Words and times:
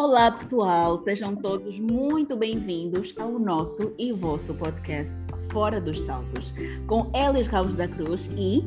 Olá, 0.00 0.30
pessoal, 0.30 1.00
sejam 1.00 1.34
todos 1.34 1.76
muito 1.76 2.36
bem-vindos 2.36 3.12
ao 3.18 3.36
nosso 3.36 3.92
e 3.98 4.12
vosso 4.12 4.54
podcast 4.54 5.12
Fora 5.50 5.80
dos 5.80 6.04
Saltos, 6.04 6.54
com 6.86 7.10
Elis 7.12 7.48
Ramos 7.48 7.74
da 7.74 7.88
Cruz 7.88 8.30
e 8.36 8.64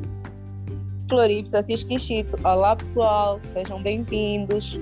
Florips 1.08 1.54
Assis 1.54 1.84
Quixito. 1.84 2.36
Olá, 2.44 2.76
pessoal, 2.76 3.40
sejam 3.44 3.82
bem-vindos. 3.82 4.78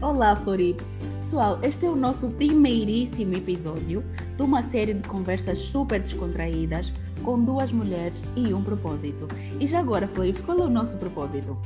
Olá, 0.00 0.36
Florips. 0.36 0.94
Pessoal, 1.22 1.58
este 1.60 1.84
é 1.84 1.90
o 1.90 1.96
nosso 1.96 2.28
primeiríssimo 2.28 3.34
episódio 3.34 4.04
de 4.36 4.42
uma 4.42 4.62
série 4.62 4.94
de 4.94 5.08
conversas 5.08 5.58
super 5.58 6.00
descontraídas 6.00 6.94
com 7.24 7.42
duas 7.42 7.72
mulheres 7.72 8.24
e 8.36 8.54
um 8.54 8.62
propósito. 8.62 9.26
E 9.58 9.66
já 9.66 9.80
agora, 9.80 10.06
Florips, 10.06 10.42
qual 10.42 10.56
é 10.60 10.62
o 10.62 10.70
nosso 10.70 10.96
propósito? 10.98 11.58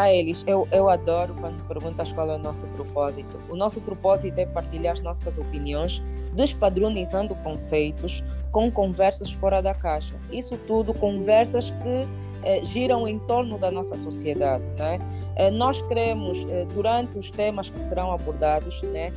A 0.00 0.12
eles. 0.12 0.44
Eu, 0.46 0.68
eu 0.70 0.88
adoro 0.88 1.34
quando 1.40 1.62
perguntas 1.66 2.12
qual 2.12 2.30
é 2.30 2.34
o 2.34 2.38
nosso 2.38 2.66
propósito. 2.68 3.40
O 3.48 3.56
nosso 3.56 3.80
propósito 3.80 4.38
é 4.38 4.46
partilhar 4.46 4.94
as 4.94 5.02
nossas 5.02 5.38
opiniões, 5.38 6.02
despadronizando 6.34 7.34
conceitos, 7.36 8.22
com 8.50 8.70
conversas 8.70 9.32
fora 9.32 9.60
da 9.60 9.74
caixa. 9.74 10.14
Isso 10.30 10.56
tudo, 10.66 10.92
conversas 10.94 11.70
que 11.70 12.06
eh, 12.42 12.64
giram 12.64 13.06
em 13.06 13.18
torno 13.20 13.58
da 13.58 13.70
nossa 13.70 13.96
sociedade. 13.96 14.70
Né? 14.72 14.98
Eh, 15.36 15.50
nós 15.50 15.80
queremos, 15.82 16.44
eh, 16.48 16.66
durante 16.74 17.18
os 17.18 17.30
temas 17.30 17.70
que 17.70 17.80
serão 17.80 18.12
abordados, 18.12 18.82
né, 18.82 19.12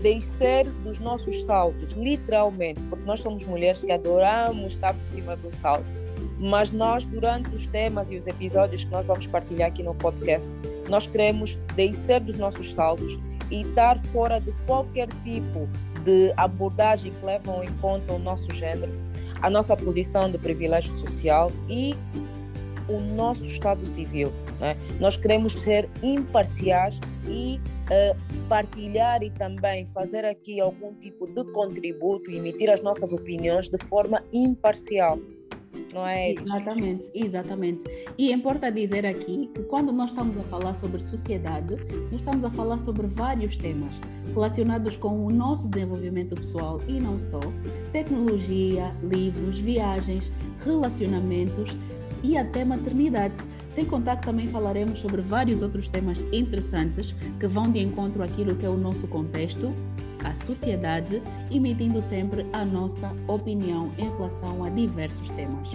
descer 0.00 0.66
dos 0.82 0.98
nossos 0.98 1.44
saltos, 1.44 1.92
literalmente, 1.92 2.82
porque 2.84 3.04
nós 3.04 3.20
somos 3.20 3.44
mulheres 3.44 3.80
que 3.80 3.92
adoramos 3.92 4.72
estar 4.72 4.94
por 4.94 5.08
cima 5.08 5.36
do 5.36 5.54
salto 5.56 5.96
mas 6.38 6.70
nós, 6.70 7.04
durante 7.06 7.54
os 7.54 7.66
temas 7.66 8.10
e 8.10 8.16
os 8.16 8.26
episódios 8.26 8.84
que 8.84 8.90
nós 8.90 9.06
vamos 9.06 9.26
partilhar 9.26 9.68
aqui 9.68 9.82
no 9.82 9.94
podcast, 9.94 10.48
nós 10.88 11.06
queremos 11.06 11.58
descer 11.74 12.20
dos 12.20 12.36
nossos 12.36 12.74
saltos 12.74 13.18
e 13.50 13.62
estar 13.62 13.98
fora 14.12 14.40
de 14.40 14.52
qualquer 14.66 15.08
tipo 15.24 15.68
de 16.04 16.32
abordagem 16.36 17.12
que 17.12 17.26
levam 17.26 17.64
em 17.64 17.72
conta 17.80 18.12
o 18.12 18.18
nosso 18.18 18.52
género, 18.54 18.92
a 19.42 19.50
nossa 19.50 19.76
posição 19.76 20.30
de 20.30 20.38
privilégio 20.38 20.96
social 20.98 21.52
e 21.68 21.94
o 22.88 23.00
nosso 23.00 23.44
estado 23.44 23.84
civil. 23.86 24.32
Né? 24.60 24.76
Nós 25.00 25.16
queremos 25.16 25.52
ser 25.54 25.88
imparciais 26.02 27.00
e 27.28 27.60
uh, 27.90 28.46
partilhar 28.48 29.22
e 29.22 29.30
também 29.30 29.86
fazer 29.86 30.24
aqui 30.24 30.60
algum 30.60 30.94
tipo 30.94 31.26
de 31.26 31.44
contributo 31.52 32.30
e 32.30 32.36
emitir 32.36 32.70
as 32.70 32.80
nossas 32.80 33.12
opiniões 33.12 33.68
de 33.68 33.78
forma 33.86 34.22
imparcial 34.32 35.18
não 35.92 36.06
é? 36.06 36.32
Exatamente, 36.32 37.10
exatamente. 37.14 37.84
E 38.18 38.32
importa 38.32 38.70
dizer 38.70 39.06
aqui 39.06 39.50
que 39.54 39.62
quando 39.64 39.92
nós 39.92 40.10
estamos 40.10 40.36
a 40.38 40.42
falar 40.42 40.74
sobre 40.74 41.02
sociedade, 41.02 41.76
nós 42.10 42.20
estamos 42.20 42.44
a 42.44 42.50
falar 42.50 42.78
sobre 42.78 43.06
vários 43.06 43.56
temas 43.56 44.00
relacionados 44.34 44.96
com 44.96 45.24
o 45.24 45.30
nosso 45.30 45.68
desenvolvimento 45.68 46.34
pessoal 46.34 46.80
e 46.88 47.00
não 47.00 47.18
só, 47.18 47.40
tecnologia, 47.92 48.94
livros, 49.02 49.58
viagens, 49.58 50.30
relacionamentos 50.64 51.74
e 52.22 52.36
até 52.36 52.64
maternidade. 52.64 53.34
Sem 53.70 53.84
contar 53.84 54.16
que 54.16 54.26
também 54.26 54.48
falaremos 54.48 55.00
sobre 55.00 55.20
vários 55.20 55.60
outros 55.60 55.88
temas 55.90 56.24
interessantes 56.32 57.14
que 57.38 57.46
vão 57.46 57.70
de 57.70 57.78
encontro 57.78 58.22
àquilo 58.22 58.56
que 58.56 58.64
é 58.64 58.68
o 58.70 58.76
nosso 58.76 59.06
contexto 59.06 59.70
à 60.26 60.34
sociedade, 60.34 61.22
emitindo 61.50 62.02
sempre 62.02 62.44
a 62.52 62.64
nossa 62.64 63.14
opinião 63.28 63.90
em 63.96 64.10
relação 64.16 64.64
a 64.64 64.68
diversos 64.68 65.28
temas. 65.30 65.68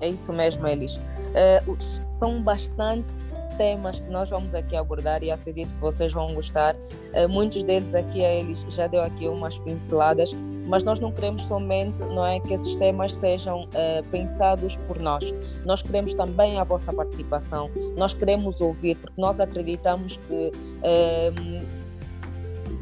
É 0.00 0.08
isso 0.08 0.32
mesmo, 0.32 0.66
Elis. 0.66 0.96
Uh, 0.96 1.76
são 2.12 2.42
bastante 2.42 3.14
temas 3.56 3.98
que 4.00 4.10
nós 4.10 4.28
vamos 4.28 4.54
aqui 4.54 4.76
abordar 4.76 5.22
e 5.22 5.30
acredito 5.30 5.74
que 5.74 5.80
vocês 5.80 6.12
vão 6.12 6.34
gostar. 6.34 6.74
Uh, 6.74 7.28
muitos 7.28 7.62
deles 7.62 7.94
aqui 7.94 8.24
a 8.24 8.34
eles 8.34 8.64
já 8.70 8.86
deu 8.86 9.02
aqui 9.02 9.28
umas 9.28 9.58
pinceladas, 9.58 10.34
mas 10.66 10.82
nós 10.82 11.00
não 11.00 11.12
queremos 11.12 11.42
somente 11.42 12.00
não 12.00 12.26
é 12.26 12.40
que 12.40 12.52
esses 12.52 12.74
temas 12.76 13.12
sejam 13.12 13.64
uh, 13.64 14.04
pensados 14.10 14.76
por 14.86 14.98
nós. 14.98 15.32
Nós 15.64 15.82
queremos 15.82 16.12
também 16.14 16.58
a 16.58 16.64
vossa 16.64 16.92
participação. 16.92 17.70
Nós 17.96 18.12
queremos 18.12 18.60
ouvir 18.60 18.96
porque 18.96 19.20
nós 19.20 19.40
acreditamos 19.40 20.18
que 20.28 20.52
uh, 20.52 21.85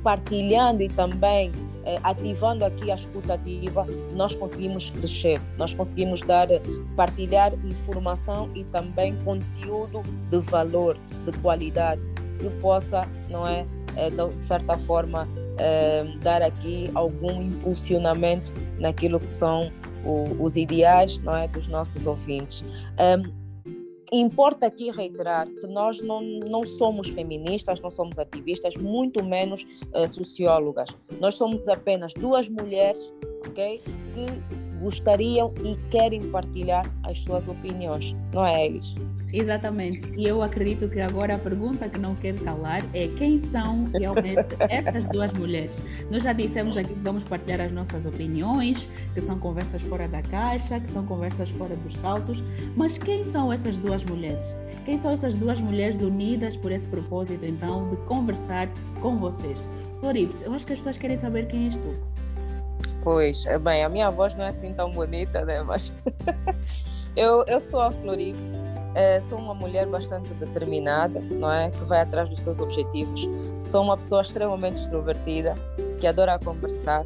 partilhando 0.04 0.82
e 0.82 0.88
também 0.88 1.50
eh, 1.87 1.98
ativando 2.04 2.65
aqui 2.65 2.91
a 2.91 2.94
escuta 2.94 3.34
ativa, 3.34 3.87
nós 4.15 4.34
conseguimos 4.37 4.91
crescer, 4.91 5.41
nós 5.56 5.72
conseguimos 5.72 6.20
dar, 6.20 6.47
partilhar 6.94 7.53
informação 7.65 8.50
e 8.54 8.62
também 8.65 9.16
conteúdo 9.25 10.03
de 10.31 10.38
valor, 10.38 10.98
de 11.25 11.32
qualidade, 11.38 12.03
que 12.38 12.50
possa, 12.60 13.09
não 13.31 13.48
é, 13.48 13.66
eh, 13.97 14.10
de 14.10 14.44
certa 14.44 14.76
forma, 14.78 15.26
eh, 15.59 16.06
dar 16.22 16.42
aqui 16.42 16.91
algum 16.94 17.42
impulsionamento 17.42 18.53
naquilo 18.78 19.19
que 19.19 19.31
são 19.31 19.72
os 20.38 20.54
ideais 20.54 21.16
não 21.19 21.34
é, 21.34 21.48
dos 21.48 21.66
nossos 21.66 22.06
ouvintes. 22.06 22.62
Um, 23.00 23.44
Importa 24.17 24.67
aqui 24.67 24.93
reiterar 24.93 25.49
que 25.49 25.67
nós 25.67 26.01
não, 26.01 26.21
não 26.23 26.65
somos 26.65 27.09
feministas, 27.09 27.81
não 27.81 27.91
somos 27.91 28.17
ativistas, 28.17 28.77
muito 28.77 29.25
menos 29.25 29.67
uh, 29.93 30.07
sociólogas. 30.09 30.89
Nós 31.21 31.35
somos 31.35 31.69
apenas 31.69 32.15
duas 32.15 32.49
mulheres 32.49 33.13
okay, 33.45 33.79
que 33.79 34.81
gostariam 34.81 35.53
e 35.65 35.75
querem 35.91 36.31
partilhar 36.31 36.89
as 37.03 37.19
suas 37.21 37.49
opiniões, 37.49 38.15
não 38.33 38.47
é, 38.47 38.65
Elis? 38.65 38.95
Exatamente. 39.34 40.09
E 40.17 40.28
eu 40.28 40.43
acredito 40.43 40.89
que 40.89 41.00
agora 41.00 41.34
a 41.34 41.39
pergunta 41.39 41.89
que 41.89 41.99
não 41.99 42.15
quero 42.15 42.39
calar 42.45 42.84
é 42.95 43.09
quem 43.19 43.41
são 43.41 43.87
realmente 43.93 44.55
essas 44.71 45.05
duas 45.06 45.33
mulheres? 45.33 45.83
Nós 46.09 46.22
já 46.22 46.33
dissemos 46.33 46.77
aqui 46.77 46.95
que 46.95 47.00
vamos 47.00 47.25
partilhar 47.25 47.61
as 47.61 47.72
nossas 47.72 48.06
opiniões, 48.06 48.89
que 49.12 49.21
são 49.21 49.37
conversas 49.37 49.83
fora 49.83 50.06
da 50.06 50.22
caixa, 50.22 50.78
que 50.78 50.89
são 50.89 51.05
conversas 51.05 51.50
fora 51.50 51.75
dos 51.75 51.97
saltos, 51.97 52.45
mas 52.77 52.97
quem 52.97 53.25
são 53.25 53.53
essas 53.53 53.77
duas 53.77 54.05
mulheres? 54.05 54.55
Quem 54.84 55.00
são 55.00 55.11
essas 55.11 55.34
duas 55.34 55.59
mulheres 55.59 56.01
unidas 56.01 56.56
por 56.56 56.71
esse 56.71 56.87
propósito, 56.87 57.45
então, 57.45 57.91
de 57.91 57.97
conversar 58.06 58.69
com 59.01 59.16
vocês? 59.16 59.69
Florips, 59.99 60.43
eu 60.43 60.53
acho 60.53 60.65
que 60.65 60.75
as 60.75 60.78
pessoas 60.78 60.97
querem 60.97 61.16
saber 61.16 61.49
quem 61.49 61.65
és 61.65 61.75
tu. 61.75 61.95
Pois, 63.03 63.45
é 63.47 63.59
bem, 63.59 63.83
a 63.83 63.89
minha 63.89 64.12
voz 64.12 64.33
não 64.37 64.45
é 64.45 64.51
assim 64.51 64.72
tão 64.75 64.93
bonita, 64.93 65.45
né? 65.45 65.61
Mas 65.65 65.93
eu, 67.16 67.45
eu 67.49 67.59
sou 67.59 67.81
a 67.81 67.91
Florips 67.91 68.49
é, 68.94 69.21
sou 69.22 69.38
uma 69.38 69.55
mulher 69.55 69.87
bastante 69.87 70.32
determinada, 70.34 71.21
não 71.21 71.53
é? 71.53 71.71
Que 71.71 71.84
vai 71.84 72.00
atrás 72.00 72.28
dos 72.28 72.41
seus 72.41 72.60
objetivos. 72.60 73.28
Sou 73.59 73.82
uma 73.82 73.97
pessoa 73.97 74.22
extremamente 74.22 74.82
extrovertida, 74.82 75.55
que 75.99 76.06
adora 76.06 76.38
conversar. 76.38 77.04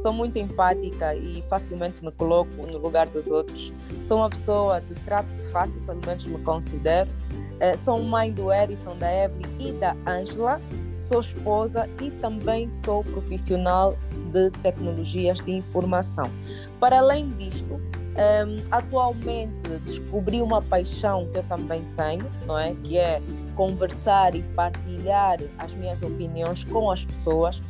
Sou 0.00 0.12
muito 0.12 0.38
empática 0.38 1.14
e 1.14 1.42
facilmente 1.48 2.04
me 2.04 2.12
coloco 2.12 2.50
no 2.66 2.78
lugar 2.78 3.08
dos 3.08 3.28
outros. 3.28 3.72
Sou 4.04 4.18
uma 4.18 4.30
pessoa 4.30 4.80
de 4.80 4.94
trato 5.06 5.28
fácil, 5.50 5.80
pelo 5.82 6.00
menos 6.06 6.24
me 6.26 6.38
considero. 6.40 7.10
É, 7.58 7.76
sou 7.76 8.00
mãe 8.00 8.32
do 8.32 8.52
Edison, 8.52 8.96
da 8.96 9.12
Evelyn 9.12 9.48
e 9.58 9.72
da 9.72 9.96
Angela. 10.06 10.60
Sou 10.98 11.20
esposa 11.20 11.88
e 12.00 12.10
também 12.10 12.70
sou 12.70 13.02
profissional 13.02 13.96
de 14.32 14.50
tecnologias 14.62 15.38
de 15.40 15.52
informação. 15.52 16.30
Para 16.78 16.98
além 16.98 17.30
disto, 17.30 17.80
um, 18.12 18.62
atualmente 18.70 19.68
descobri 19.84 20.42
uma 20.42 20.60
paixão 20.60 21.28
que 21.30 21.38
eu 21.38 21.42
também 21.44 21.82
tenho, 21.96 22.26
não 22.46 22.58
é? 22.58 22.74
Que 22.82 22.98
é 22.98 23.22
conversar 23.54 24.34
e 24.34 24.42
partilhar 24.54 25.38
as 25.58 25.72
minhas 25.74 26.02
opiniões 26.02 26.64
com 26.64 26.90
as 26.90 27.04
pessoas. 27.04 27.62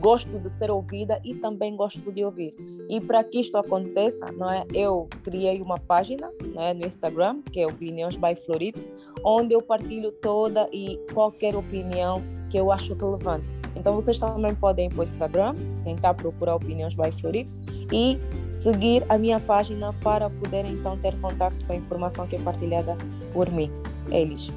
Gosto 0.00 0.38
de 0.38 0.48
ser 0.48 0.70
ouvida 0.70 1.20
e 1.22 1.34
também 1.34 1.76
gosto 1.76 2.10
de 2.10 2.24
ouvir. 2.24 2.54
E 2.88 3.00
para 3.00 3.22
que 3.22 3.40
isto 3.40 3.56
aconteça, 3.56 4.32
não 4.32 4.50
é? 4.50 4.64
Eu 4.72 5.08
criei 5.22 5.60
uma 5.60 5.78
página, 5.78 6.30
não 6.54 6.62
é, 6.62 6.72
no 6.72 6.86
Instagram, 6.86 7.42
que 7.52 7.60
é 7.60 7.66
Opiniões 7.66 8.16
by 8.16 8.34
Florips, 8.34 8.90
onde 9.22 9.54
eu 9.54 9.60
partilho 9.60 10.10
toda 10.10 10.68
e 10.72 10.98
qualquer 11.12 11.54
opinião 11.54 12.22
que 12.48 12.58
eu 12.58 12.72
acho 12.72 12.94
relevante. 12.94 13.52
Então 13.76 13.94
vocês 13.94 14.18
também 14.18 14.54
podem 14.54 14.86
ir 14.86 14.90
para 14.90 15.00
o 15.00 15.04
Instagram, 15.04 15.54
tentar 15.84 16.14
procurar 16.14 16.56
Opiniões 16.56 16.94
by 16.94 17.12
Florips 17.20 17.60
e 17.92 18.18
seguir 18.50 19.04
a 19.08 19.16
minha 19.16 19.38
página 19.38 19.92
para 20.02 20.28
poderem 20.28 20.72
então 20.72 20.96
ter 20.98 21.14
contato 21.20 21.54
com 21.66 21.72
a 21.72 21.76
informação 21.76 22.26
que 22.26 22.36
é 22.36 22.38
partilhada 22.40 22.96
por 23.32 23.50
mim. 23.50 23.70
Eles. 24.10 24.48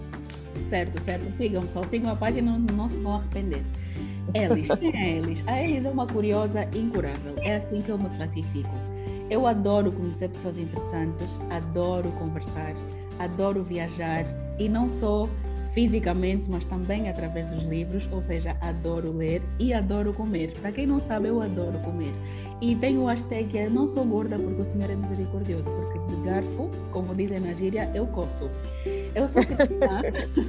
Certo, 0.61 0.99
certo. 1.01 1.25
Sigam, 1.37 1.63
só 1.69 1.83
sigam 1.83 2.11
a 2.11 2.15
página, 2.15 2.57
não 2.57 2.89
se 2.89 2.99
vão 2.99 3.15
arrepender. 3.15 3.61
Elis, 4.33 4.67
quem 4.79 4.95
é 4.95 5.17
Elis? 5.17 5.43
A 5.47 5.61
Elis 5.61 5.85
é 5.85 5.89
uma 5.89 6.07
curiosa 6.07 6.67
incurável. 6.73 7.35
É 7.41 7.55
assim 7.55 7.81
que 7.81 7.89
eu 7.89 7.97
me 7.97 8.09
classifico. 8.09 8.73
Eu 9.29 9.47
adoro 9.47 9.91
conhecer 9.91 10.29
pessoas 10.29 10.57
interessantes, 10.57 11.29
adoro 11.49 12.11
conversar, 12.13 12.73
adoro 13.19 13.63
viajar 13.63 14.25
e 14.59 14.67
não 14.67 14.89
só 14.89 15.29
fisicamente, 15.73 16.45
mas 16.49 16.65
também 16.65 17.09
através 17.09 17.47
dos 17.47 17.63
livros, 17.63 18.07
ou 18.11 18.21
seja, 18.21 18.55
adoro 18.61 19.11
ler 19.11 19.41
e 19.59 19.73
adoro 19.73 20.13
comer. 20.13 20.51
Para 20.59 20.71
quem 20.71 20.85
não 20.85 20.99
sabe, 20.99 21.29
eu 21.29 21.41
adoro 21.41 21.77
comer. 21.79 22.13
E 22.61 22.75
tenho 22.75 23.01
o 23.01 23.05
hashtag 23.07 23.57
é 23.57 23.69
não 23.69 23.87
sou 23.87 24.05
gorda 24.05 24.37
porque 24.37 24.61
o 24.61 24.63
Senhor 24.63 24.89
é 24.89 24.95
misericordioso, 24.95 25.63
porque 25.63 25.99
de 26.15 26.21
garfo, 26.23 26.69
como 26.91 27.15
dizem 27.15 27.39
na 27.39 27.53
gíria, 27.53 27.89
eu 27.93 28.05
coço. 28.07 28.49
Eu 29.15 29.27
sou 29.27 29.43
cristã, 29.43 30.01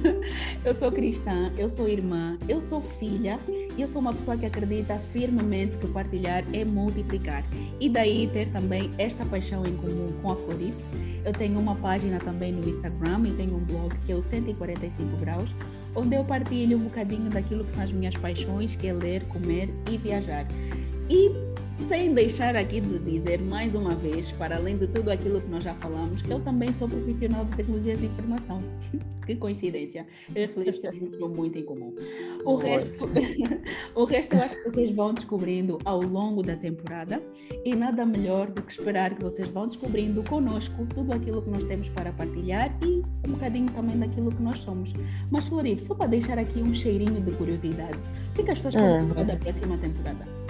eu 0.63 0.73
sou 0.73 0.91
cristã, 0.91 1.51
eu 1.57 1.69
sou 1.69 1.89
irmã, 1.89 2.37
eu 2.47 2.61
sou 2.61 2.81
filha 2.81 3.39
eu 3.81 3.87
sou 3.87 4.01
uma 4.01 4.13
pessoa 4.13 4.37
que 4.37 4.45
acredita 4.45 4.97
firmemente 5.11 5.75
que 5.77 5.87
partilhar 5.87 6.43
é 6.53 6.63
multiplicar. 6.63 7.43
E 7.79 7.89
daí 7.89 8.27
ter 8.27 8.49
também 8.49 8.91
esta 8.97 9.25
paixão 9.25 9.65
em 9.65 9.75
comum 9.77 10.13
com 10.21 10.31
a 10.31 10.35
Florips. 10.35 10.85
Eu 11.23 11.33
tenho 11.33 11.59
uma 11.59 11.75
página 11.75 12.19
também 12.19 12.51
no 12.51 12.67
Instagram 12.67 13.27
e 13.27 13.31
tenho 13.31 13.55
um 13.55 13.59
blog 13.59 13.93
que 14.05 14.11
é 14.11 14.15
o 14.15 14.23
145 14.23 15.17
graus, 15.17 15.49
onde 15.95 16.15
eu 16.15 16.23
partilho 16.23 16.77
um 16.77 16.83
bocadinho 16.83 17.29
daquilo 17.29 17.63
que 17.63 17.71
são 17.71 17.83
as 17.83 17.91
minhas 17.91 18.15
paixões, 18.15 18.75
que 18.75 18.87
é 18.87 18.93
ler, 18.93 19.23
comer 19.25 19.69
e 19.89 19.97
viajar. 19.97 20.45
E 21.09 21.31
sem 21.87 22.13
deixar 22.13 22.55
aqui 22.55 22.81
de 22.81 22.97
dizer 22.99 23.41
mais 23.41 23.75
uma 23.75 23.93
vez, 23.93 24.31
para 24.31 24.55
além 24.55 24.77
de 24.77 24.87
tudo 24.87 25.11
aquilo 25.11 25.39
que 25.39 25.47
nós 25.49 25.63
já 25.63 25.73
falamos, 25.75 26.21
que 26.21 26.31
eu 26.31 26.39
também 26.39 26.73
sou 26.73 26.89
profissional 26.89 27.45
de 27.45 27.57
tecnologias 27.57 27.99
de 27.99 28.05
informação. 28.07 28.61
que 29.25 29.35
coincidência. 29.35 30.05
Eu 30.35 30.47
Felipe 30.49 30.79
temos 30.79 31.35
muito 31.35 31.57
em 31.57 31.63
comum. 31.63 31.93
O 32.43 32.55
resto, 32.55 33.09
o 33.95 34.05
resto 34.05 34.35
eu 34.35 34.41
acho 34.41 34.55
que 34.55 34.69
vocês 34.69 34.95
vão 34.95 35.13
descobrindo 35.13 35.79
ao 35.85 36.01
longo 36.01 36.41
da 36.41 36.55
temporada 36.55 37.21
e 37.63 37.75
nada 37.75 38.05
melhor 38.05 38.51
do 38.51 38.61
que 38.61 38.71
esperar 38.71 39.15
que 39.15 39.23
vocês 39.23 39.47
vão 39.49 39.67
descobrindo 39.67 40.23
conosco 40.23 40.85
tudo 40.93 41.13
aquilo 41.13 41.41
que 41.41 41.49
nós 41.49 41.65
temos 41.65 41.89
para 41.89 42.11
partilhar 42.11 42.75
e 42.83 43.03
um 43.27 43.33
bocadinho 43.33 43.69
também 43.71 43.97
daquilo 43.97 44.31
que 44.31 44.41
nós 44.41 44.59
somos. 44.59 44.91
Mas, 45.31 45.45
Floripe, 45.45 45.81
só 45.81 45.93
para 45.93 46.07
deixar 46.07 46.37
aqui 46.37 46.61
um 46.61 46.73
cheirinho 46.73 47.21
de 47.21 47.31
curiosidade, 47.31 47.97
o 48.29 48.33
que, 48.33 48.41
é 48.41 48.45
que 48.45 48.51
as 48.51 48.59
pessoas 48.59 48.75
podem 48.75 49.01
uhum. 49.01 49.25
da 49.25 49.35
próxima 49.35 49.77
temporada? 49.77 50.44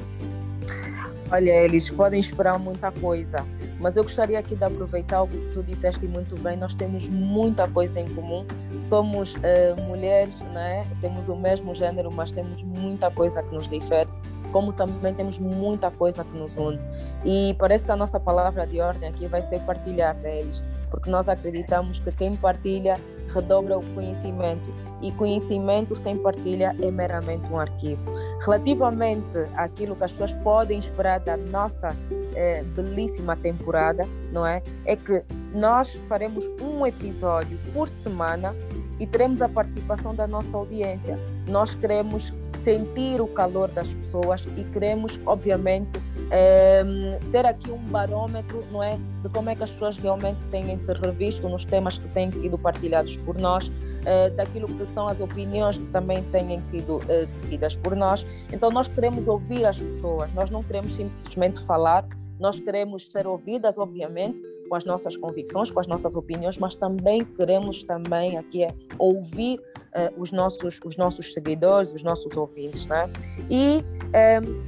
Olha, 1.32 1.52
eles 1.52 1.90
podem 1.90 2.20
esperar 2.20 2.60
muita 2.60 2.92
coisa, 2.92 3.46
mas 3.80 3.96
eu 3.96 4.04
gostaria 4.04 4.38
aqui 4.38 4.56
de 4.56 4.64
aproveitar 4.64 5.24
o 5.24 5.28
que 5.28 5.38
tu 5.52 5.64
disseste 5.64 6.06
muito 6.06 6.38
bem. 6.40 6.56
Nós 6.56 6.74
temos 6.76 7.08
muita 7.10 7.68
coisa 7.68 8.00
em 8.00 8.08
comum. 8.14 8.46
Somos 8.80 9.34
uh, 9.36 9.82
mulheres, 9.88 10.40
né? 10.54 10.86
temos 11.02 11.28
o 11.28 11.36
mesmo 11.36 11.74
gênero, 11.74 12.12
mas 12.12 12.32
temos 12.32 12.62
muita 12.62 13.10
coisa 13.10 13.42
que 13.42 13.54
nos 13.56 13.68
difere, 13.68 14.10
como 14.52 14.72
também 14.72 15.16
temos 15.16 15.40
muita 15.40 15.90
coisa 15.90 16.24
que 16.24 16.38
nos 16.38 16.56
une. 16.58 16.80
E 17.26 17.56
parece 17.58 17.86
que 17.86 17.92
a 17.92 17.96
nossa 17.96 18.20
palavra 18.20 18.68
de 18.68 18.80
ordem 18.80 19.10
aqui 19.10 19.26
vai 19.26 19.42
ser 19.42 19.60
partilhar 19.62 20.16
deles, 20.18 20.64
porque 20.92 21.10
nós 21.10 21.28
acreditamos 21.28 22.00
que 22.00 22.12
quem 22.12 22.36
partilha 22.36 22.98
redobra 23.36 23.78
o 23.78 23.84
conhecimento 23.94 24.74
e 25.02 25.12
conhecimento 25.12 25.96
sem 25.96 26.18
partilha 26.18 26.76
é 26.82 26.90
meramente 26.90 27.46
um 27.48 27.60
arquivo. 27.60 28.02
Relativamente 28.42 29.38
àquilo 29.56 29.96
que 29.96 30.04
as 30.04 30.12
pessoas 30.12 30.34
podem 30.44 30.80
esperar 30.80 31.20
da 31.20 31.36
nossa 31.36 31.96
eh, 32.34 32.64
belíssima 32.76 33.36
temporada, 33.36 34.08
não 34.32 34.46
é? 34.46 34.64
É 34.86 34.96
que 34.96 35.24
nós 35.54 36.00
faremos 36.08 36.46
um 36.62 36.86
episódio 36.86 37.58
por 37.74 37.90
semana 37.90 38.56
e 39.00 39.06
teremos 39.06 39.42
a 39.42 39.50
participação 39.50 40.16
da 40.16 40.26
nossa 40.26 40.56
audiência. 40.56 41.20
Nós 41.48 41.76
queremos 41.76 42.34
sentir 42.64 43.22
o 43.22 43.28
calor 43.28 43.70
das 43.70 43.94
pessoas 43.94 44.46
e 44.58 44.64
queremos, 44.64 45.20
obviamente, 45.26 46.00
é, 46.32 46.84
ter 47.32 47.46
aqui 47.46 47.72
um 47.72 47.78
barômetro 47.78 48.64
não 48.72 48.82
é, 48.82 48.98
de 49.24 49.30
como 49.30 49.50
é 49.50 49.56
que 49.56 49.64
as 49.64 49.70
pessoas 49.70 49.98
realmente 49.98 50.44
têm 50.46 50.78
se 50.78 50.92
revisto 50.94 51.48
nos 51.48 51.66
temas 51.66 51.98
que 51.98 52.08
têm 52.10 52.32
sido 52.32 52.58
partilhados 52.58 53.18
por 53.18 53.38
nós, 53.38 53.72
é, 54.06 54.30
daquilo 54.30 54.68
que 54.68 54.86
são 54.88 55.08
as 55.08 55.20
opiniões 55.20 55.78
que 55.78 55.86
também 55.88 56.24
têm 56.26 56.62
sido 56.62 57.00
é, 57.08 57.26
decididas 57.26 57.76
por 57.76 57.96
nós. 57.96 58.26
Então, 58.52 58.70
nós 58.72 58.88
queremos 58.88 59.28
ouvir 59.28 59.66
as 59.66 59.80
pessoas, 59.80 60.34
nós 60.34 60.50
não 60.50 60.64
queremos 60.64 60.96
simplesmente 60.96 61.62
falar, 61.64 62.06
nós 62.40 62.60
queremos 62.60 63.08
ser 63.12 63.26
ouvidas, 63.28 63.78
obviamente, 63.78 64.42
com 64.68 64.76
as 64.76 64.84
nossas 64.84 65.16
convicções, 65.16 65.72
com 65.72 65.80
as 65.80 65.88
nossas 65.88 66.16
opiniões, 66.16 66.58
mas 66.58 66.76
também 66.76 67.24
queremos 67.24 67.84
também 67.84 68.38
aqui 68.38 68.64
é, 68.64 68.74
ouvir 68.98 69.60
uh, 69.60 70.22
os, 70.22 70.32
nossos, 70.32 70.80
os 70.84 70.98
nossos 70.98 71.34
seguidores, 71.34 71.94
os 71.94 72.04
nossos 72.04 72.36
ouvintes. 72.36 72.86
Né? 72.88 73.10
E 73.50 73.78
eh, 73.78 73.95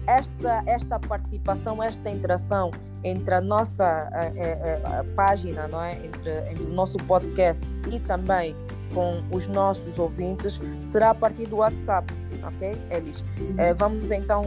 esta, 0.06 0.63
esta 0.66 1.00
participação, 1.00 1.81
esta 1.81 2.10
interação 2.10 2.72
entre 3.04 3.34
a 3.34 3.42
nossa 3.42 4.10
uh, 4.12 5.01
uh, 5.01 5.16
página, 5.16 5.68
não 5.68 5.81
é? 5.81 5.94
entre, 6.06 6.50
entre 6.50 6.63
o 6.63 6.69
nosso 6.69 6.98
podcast 7.00 7.66
e 7.92 8.00
também 8.00 8.56
com 8.94 9.22
os 9.31 9.48
nossos 9.48 10.00
ouvintes 10.00 10.60
será 10.81 11.12
a 11.12 11.16
partir 11.16 11.45
do 11.45 11.57
WhatsApp 11.57 12.13
ok, 12.44 12.78
Elis? 12.89 13.22
Uhum. 13.39 13.56
vamos 13.75 14.10
então 14.12 14.44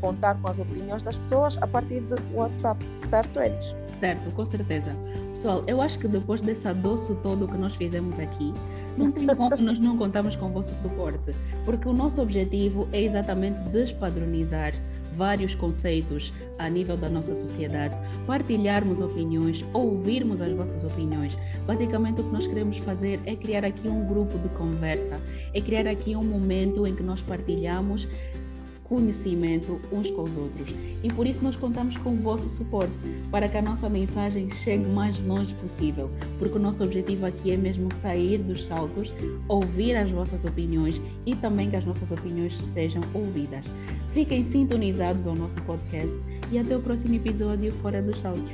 contar 0.00 0.40
com 0.40 0.48
as 0.48 0.58
opiniões 0.58 1.02
das 1.02 1.18
pessoas 1.18 1.58
a 1.60 1.66
partir 1.66 2.00
do 2.00 2.16
WhatsApp, 2.34 2.82
certo, 3.04 3.38
Elis? 3.40 3.74
Certo, 3.98 4.30
com 4.32 4.44
certeza. 4.44 4.90
Pessoal, 5.30 5.62
eu 5.66 5.80
acho 5.80 5.98
que 5.98 6.08
depois 6.08 6.40
desse 6.40 6.66
adoço 6.66 7.14
todo 7.22 7.46
que 7.46 7.56
nós 7.56 7.74
fizemos 7.74 8.18
aqui, 8.18 8.52
não 8.96 9.10
tem 9.10 9.26
como 9.26 9.56
nós 9.56 9.78
não 9.78 9.96
contamos 9.96 10.36
com 10.36 10.46
o 10.46 10.52
vosso 10.52 10.74
suporte, 10.74 11.32
porque 11.64 11.88
o 11.88 11.92
nosso 11.92 12.20
objetivo 12.20 12.88
é 12.92 13.02
exatamente 13.02 13.60
despadronizar 13.70 14.72
vários 15.12 15.54
conceitos 15.54 16.32
a 16.58 16.68
nível 16.68 16.96
da 16.96 17.08
nossa 17.08 17.34
sociedade, 17.34 17.96
partilharmos 18.26 19.00
opiniões, 19.00 19.64
ouvirmos 19.72 20.40
as 20.40 20.52
vossas 20.52 20.84
opiniões. 20.84 21.36
Basicamente, 21.66 22.20
o 22.20 22.24
que 22.24 22.32
nós 22.32 22.46
queremos 22.46 22.78
fazer 22.78 23.20
é 23.24 23.34
criar 23.34 23.64
aqui 23.64 23.88
um 23.88 24.06
grupo 24.06 24.38
de 24.38 24.48
conversa, 24.50 25.20
é 25.52 25.60
criar 25.60 25.86
aqui 25.86 26.16
um 26.16 26.24
momento 26.24 26.86
em 26.86 26.94
que 26.94 27.02
nós 27.02 27.22
partilhamos 27.22 28.08
conhecimento 28.84 29.80
uns 29.92 30.10
com 30.10 30.22
os 30.22 30.36
outros. 30.36 30.68
E 31.02 31.12
por 31.12 31.26
isso 31.26 31.42
nós 31.42 31.56
contamos 31.56 31.96
com 31.98 32.10
o 32.10 32.16
vosso 32.16 32.48
suporte 32.48 32.92
para 33.30 33.48
que 33.48 33.56
a 33.56 33.62
nossa 33.62 33.88
mensagem 33.88 34.48
chegue 34.50 34.84
o 34.84 34.94
mais 34.94 35.18
longe 35.20 35.54
possível, 35.54 36.10
porque 36.38 36.56
o 36.56 36.60
nosso 36.60 36.84
objetivo 36.84 37.26
aqui 37.26 37.52
é 37.52 37.56
mesmo 37.56 37.92
sair 37.94 38.38
dos 38.38 38.64
saltos, 38.66 39.12
ouvir 39.48 39.96
as 39.96 40.10
vossas 40.10 40.44
opiniões 40.44 41.00
e 41.26 41.34
também 41.34 41.70
que 41.70 41.76
as 41.76 41.84
nossas 41.84 42.10
opiniões 42.10 42.56
sejam 42.58 43.02
ouvidas. 43.12 43.64
Fiquem 44.12 44.44
sintonizados 44.44 45.26
ao 45.26 45.34
nosso 45.34 45.60
podcast 45.62 46.16
e 46.52 46.58
até 46.58 46.76
o 46.76 46.80
próximo 46.80 47.14
episódio 47.14 47.72
Fora 47.82 48.00
dos 48.00 48.20
Saltos. 48.20 48.52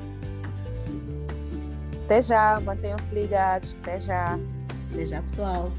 Até 2.11 2.23
já, 2.23 2.61
mantenham-se 2.61 3.15
ligados. 3.15 3.73
Até 3.82 4.00
já. 4.00 4.37
Até 4.93 5.06
já, 5.06 5.23
pessoal. 5.23 5.71